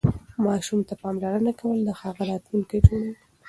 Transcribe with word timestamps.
ماسوم 0.45 0.79
ته 0.87 0.93
پاملرنه 1.01 1.51
کول 1.59 1.77
د 1.85 1.89
هغه 2.01 2.21
راتلونکی 2.31 2.77
جوړوي. 2.87 3.13